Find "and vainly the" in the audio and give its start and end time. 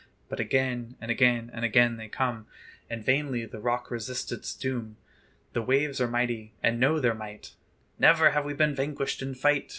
2.89-3.59